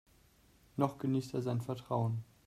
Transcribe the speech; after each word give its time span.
Noch 0.77 0.97
genießt 0.97 1.35
er 1.35 1.43
sein 1.43 1.61
Vertrauen. 1.61 2.23